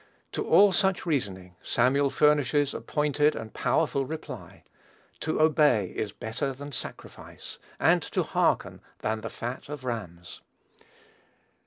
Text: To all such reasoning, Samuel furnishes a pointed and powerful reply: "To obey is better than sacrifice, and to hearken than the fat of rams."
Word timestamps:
To 0.31 0.43
all 0.43 0.71
such 0.71 1.05
reasoning, 1.05 1.57
Samuel 1.61 2.09
furnishes 2.09 2.73
a 2.73 2.81
pointed 2.81 3.35
and 3.35 3.53
powerful 3.53 4.03
reply: 4.03 4.63
"To 5.19 5.39
obey 5.39 5.89
is 5.95 6.11
better 6.11 6.53
than 6.53 6.71
sacrifice, 6.71 7.59
and 7.79 8.01
to 8.01 8.23
hearken 8.23 8.81
than 9.03 9.21
the 9.21 9.29
fat 9.29 9.69
of 9.69 9.83
rams." 9.83 10.41